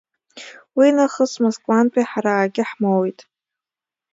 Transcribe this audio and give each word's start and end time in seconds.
Уи 0.77 0.87
нахыс 0.95 1.33
Москвантәи 1.43 2.07
ҳара 2.11 2.31
акгьы 2.35 2.63
ҳмоуит. 2.69 3.19